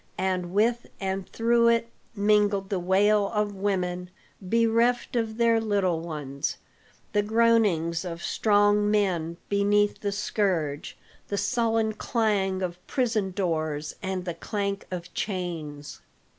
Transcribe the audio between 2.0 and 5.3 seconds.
mingled the wail of women bereft